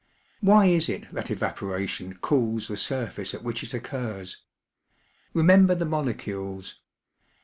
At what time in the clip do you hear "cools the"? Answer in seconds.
2.17-2.75